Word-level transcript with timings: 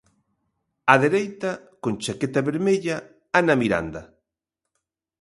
Á 0.93 0.95
dereita, 1.03 1.51
con 1.83 1.93
chaqueta 2.03 2.45
vermella, 2.49 2.95
Ana 3.39 3.55
Miranda. 3.61 4.01